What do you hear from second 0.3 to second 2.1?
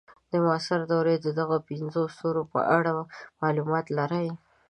د معاصرې دورې د دغو پنځو